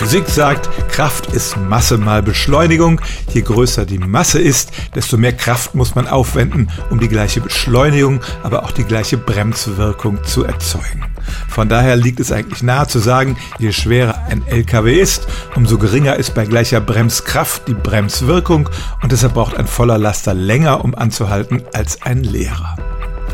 Physik 0.00 0.30
sagt, 0.30 0.70
Kraft 0.90 1.26
ist 1.26 1.58
Masse 1.58 1.98
mal 1.98 2.22
Beschleunigung. 2.22 3.02
Je 3.34 3.42
größer 3.42 3.84
die 3.84 3.98
Masse 3.98 4.40
ist, 4.40 4.72
desto 4.94 5.18
mehr 5.18 5.34
Kraft 5.34 5.74
muss 5.74 5.94
man 5.94 6.08
aufwenden, 6.08 6.70
um 6.88 6.98
die 6.98 7.06
gleiche 7.06 7.42
Beschleunigung, 7.42 8.20
aber 8.42 8.62
auch 8.62 8.70
die 8.70 8.84
gleiche 8.84 9.18
Bremswirkung 9.18 10.24
zu 10.24 10.44
erzeugen. 10.44 11.04
Von 11.50 11.68
daher 11.68 11.96
liegt 11.96 12.18
es 12.18 12.32
eigentlich 12.32 12.62
nahe 12.62 12.86
zu 12.86 12.98
sagen, 12.98 13.36
je 13.58 13.72
schwerer 13.72 14.24
ein 14.30 14.42
LKW 14.46 14.98
ist, 14.98 15.28
umso 15.54 15.76
geringer 15.76 16.16
ist 16.16 16.34
bei 16.34 16.46
gleicher 16.46 16.80
Bremskraft 16.80 17.68
die 17.68 17.74
Bremswirkung 17.74 18.70
und 19.02 19.12
deshalb 19.12 19.34
braucht 19.34 19.58
ein 19.58 19.66
voller 19.66 19.98
Laster 19.98 20.32
länger, 20.32 20.82
um 20.82 20.94
anzuhalten, 20.94 21.62
als 21.74 22.00
ein 22.00 22.24
leerer. 22.24 22.78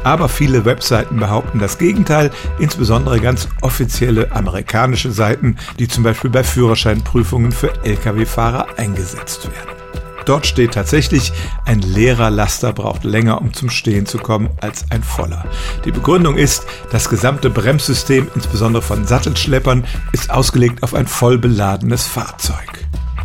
Aber 0.06 0.28
viele 0.28 0.64
Webseiten 0.64 1.16
behaupten 1.16 1.58
das 1.58 1.78
Gegenteil, 1.78 2.30
insbesondere 2.60 3.18
ganz 3.18 3.48
offizielle 3.60 4.30
amerikanische 4.30 5.10
Seiten, 5.10 5.56
die 5.80 5.88
zum 5.88 6.04
Beispiel 6.04 6.30
bei 6.30 6.44
Führerscheinprüfungen 6.44 7.50
für 7.50 7.72
Lkw-Fahrer 7.84 8.66
eingesetzt 8.76 9.46
werden. 9.46 9.76
Dort 10.24 10.46
steht 10.46 10.74
tatsächlich, 10.74 11.32
ein 11.64 11.80
leerer 11.80 12.30
Laster 12.30 12.72
braucht 12.72 13.02
länger, 13.02 13.40
um 13.40 13.52
zum 13.52 13.68
Stehen 13.68 14.06
zu 14.06 14.18
kommen, 14.18 14.50
als 14.60 14.88
ein 14.92 15.02
voller. 15.02 15.44
Die 15.84 15.90
Begründung 15.90 16.36
ist, 16.36 16.66
das 16.92 17.08
gesamte 17.08 17.50
Bremssystem, 17.50 18.28
insbesondere 18.36 18.82
von 18.82 19.08
Sattelschleppern, 19.08 19.84
ist 20.12 20.30
ausgelegt 20.30 20.84
auf 20.84 20.94
ein 20.94 21.08
voll 21.08 21.36
beladenes 21.36 22.06
Fahrzeug. 22.06 22.75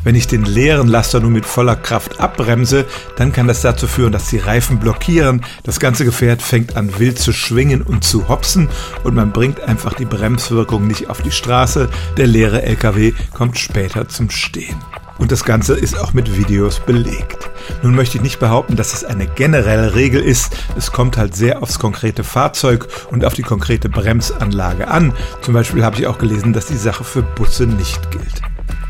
Wenn 0.03 0.15
ich 0.15 0.27
den 0.27 0.45
leeren 0.45 0.87
Laster 0.87 1.19
nur 1.19 1.29
mit 1.29 1.45
voller 1.45 1.75
Kraft 1.75 2.19
abbremse, 2.19 2.85
dann 3.17 3.31
kann 3.31 3.47
das 3.47 3.61
dazu 3.61 3.87
führen, 3.87 4.11
dass 4.11 4.29
die 4.29 4.39
Reifen 4.39 4.79
blockieren, 4.79 5.45
das 5.63 5.79
ganze 5.79 6.05
Gefährt 6.05 6.41
fängt 6.41 6.75
an 6.75 6.97
wild 6.97 7.19
zu 7.19 7.33
schwingen 7.33 7.81
und 7.81 8.03
zu 8.03 8.27
hopsen 8.27 8.69
und 9.03 9.13
man 9.13 9.31
bringt 9.31 9.61
einfach 9.61 9.93
die 9.93 10.05
Bremswirkung 10.05 10.87
nicht 10.87 11.09
auf 11.09 11.21
die 11.21 11.31
Straße. 11.31 11.89
Der 12.17 12.27
leere 12.27 12.63
LKW 12.63 13.13
kommt 13.33 13.59
später 13.59 14.07
zum 14.07 14.29
Stehen. 14.29 14.77
Und 15.19 15.31
das 15.31 15.43
Ganze 15.43 15.75
ist 15.75 15.99
auch 15.99 16.13
mit 16.13 16.35
Videos 16.35 16.79
belegt. 16.79 17.51
Nun 17.83 17.93
möchte 17.93 18.17
ich 18.17 18.23
nicht 18.23 18.39
behaupten, 18.39 18.75
dass 18.75 18.93
es 18.93 19.03
eine 19.03 19.27
generelle 19.27 19.93
Regel 19.93 20.19
ist. 20.19 20.57
Es 20.75 20.91
kommt 20.91 21.15
halt 21.15 21.35
sehr 21.35 21.61
aufs 21.61 21.77
konkrete 21.77 22.23
Fahrzeug 22.23 22.87
und 23.11 23.23
auf 23.23 23.35
die 23.35 23.43
konkrete 23.43 23.87
Bremsanlage 23.87 24.87
an. 24.87 25.13
Zum 25.41 25.53
Beispiel 25.53 25.85
habe 25.85 25.97
ich 25.97 26.07
auch 26.07 26.17
gelesen, 26.17 26.53
dass 26.53 26.65
die 26.65 26.75
Sache 26.75 27.03
für 27.03 27.21
Busse 27.21 27.67
nicht 27.67 28.09
gilt. 28.09 28.41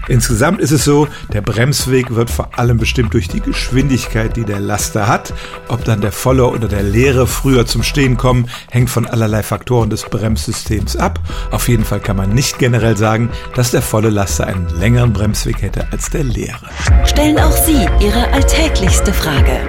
Insgesamt 0.07 0.59
ist 0.61 0.71
es 0.71 0.83
so, 0.83 1.07
der 1.33 1.41
Bremsweg 1.41 2.16
wird 2.16 2.30
vor 2.30 2.57
allem 2.57 2.77
bestimmt 2.77 3.13
durch 3.13 3.27
die 3.27 3.39
Geschwindigkeit, 3.39 4.35
die 4.35 4.45
der 4.45 4.59
Laster 4.59 5.08
hat. 5.08 5.33
Ob 5.67 5.83
dann 5.85 6.02
der 6.02 6.11
volle 6.11 6.47
oder 6.47 6.67
der 6.67 6.83
leere 6.83 7.27
früher 7.27 7.66
zum 7.66 7.83
Stehen 7.83 8.17
kommen, 8.17 8.49
hängt 8.69 8.89
von 8.89 9.05
allerlei 9.05 9.43
Faktoren 9.43 9.89
des 9.89 10.03
Bremssystems 10.03 10.95
ab. 10.95 11.19
Auf 11.52 11.67
jeden 11.67 11.85
Fall 11.85 11.99
kann 11.99 12.17
man 12.17 12.31
nicht 12.31 12.59
generell 12.59 12.97
sagen, 12.97 13.30
dass 13.55 13.71
der 13.71 13.81
volle 13.81 14.09
Laster 14.09 14.47
einen 14.47 14.67
längeren 14.69 15.13
Bremsweg 15.13 15.61
hätte 15.61 15.88
als 15.91 16.09
der 16.09 16.23
leere. 16.23 16.69
Stellen 17.05 17.39
auch 17.39 17.52
Sie 17.52 17.88
Ihre 17.99 18.31
alltäglichste 18.33 19.13
Frage 19.13 19.59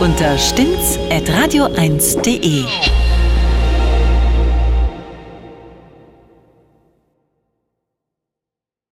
unter 0.00 0.38
stimmt's 0.38 0.98
at 1.10 1.28
radio1.de. 1.28 3.07